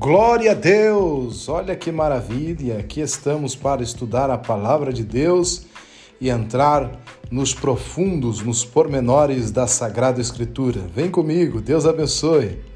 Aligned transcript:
Glória 0.00 0.52
a 0.52 0.54
Deus! 0.54 1.46
Olha 1.46 1.76
que 1.76 1.92
maravilha! 1.92 2.78
Aqui 2.78 3.02
estamos 3.02 3.54
para 3.54 3.82
estudar 3.82 4.30
a 4.30 4.38
palavra 4.38 4.94
de 4.94 5.04
Deus 5.04 5.66
e 6.18 6.30
entrar 6.30 6.98
nos 7.30 7.52
profundos, 7.52 8.40
nos 8.40 8.64
pormenores 8.64 9.50
da 9.50 9.66
Sagrada 9.66 10.18
Escritura. 10.18 10.80
Vem 10.94 11.10
comigo, 11.10 11.60
Deus 11.60 11.84
abençoe! 11.84 12.69